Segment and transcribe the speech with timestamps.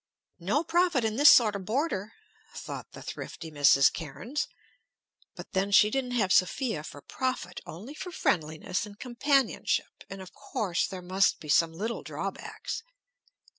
[0.39, 2.13] "No profit in this sort of boarder,"
[2.55, 3.93] thought the thrifty Mrs.
[3.93, 4.47] Cairnes.
[5.35, 10.33] But then she didn't have Sophia for profit, only for friendliness and companionship; and of
[10.33, 12.81] course there must be some little drawbacks.